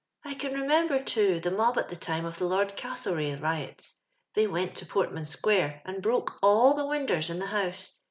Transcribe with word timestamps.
'* 0.15 0.23
1 0.23 0.33
can 0.39 0.53
remember, 0.59 0.99
too, 0.99 1.39
tlio 1.43 1.55
mob 1.55 1.77
at 1.77 1.87
the 1.87 1.95
time 1.95 2.25
of 2.25 2.39
the 2.39 2.45
Lord 2.47 2.75
Gastlerrngh 2.75 3.39
riots. 3.39 4.01
They 4.33 4.47
went 4.47 4.73
to 4.77 4.85
roi'tman 4.87 5.27
square 5.27 5.79
and 5.85 6.01
broke 6.01 6.39
all 6.41 6.73
the 6.73 6.87
winders 6.87 7.29
in 7.29 7.37
tho 7.37 7.45
house. 7.45 7.95